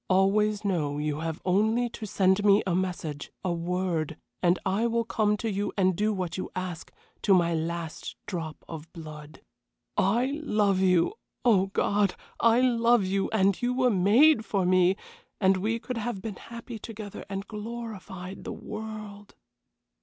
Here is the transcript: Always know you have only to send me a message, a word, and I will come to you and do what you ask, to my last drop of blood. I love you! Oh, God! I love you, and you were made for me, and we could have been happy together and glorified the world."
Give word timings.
Always 0.09 0.65
know 0.65 0.97
you 0.97 1.19
have 1.19 1.39
only 1.45 1.87
to 1.89 2.07
send 2.07 2.43
me 2.43 2.63
a 2.65 2.73
message, 2.73 3.31
a 3.43 3.53
word, 3.53 4.17
and 4.41 4.57
I 4.65 4.87
will 4.87 5.03
come 5.05 5.37
to 5.37 5.47
you 5.51 5.71
and 5.77 5.95
do 5.95 6.11
what 6.11 6.37
you 6.37 6.49
ask, 6.55 6.91
to 7.21 7.35
my 7.35 7.53
last 7.53 8.15
drop 8.25 8.65
of 8.67 8.91
blood. 8.93 9.43
I 9.95 10.39
love 10.41 10.79
you! 10.79 11.13
Oh, 11.45 11.67
God! 11.67 12.15
I 12.39 12.61
love 12.61 13.03
you, 13.05 13.29
and 13.29 13.61
you 13.61 13.75
were 13.75 13.91
made 13.91 14.43
for 14.43 14.65
me, 14.65 14.95
and 15.39 15.57
we 15.57 15.77
could 15.77 15.97
have 15.99 16.19
been 16.19 16.37
happy 16.37 16.79
together 16.79 17.23
and 17.29 17.45
glorified 17.45 18.43
the 18.43 18.53
world." 18.53 19.35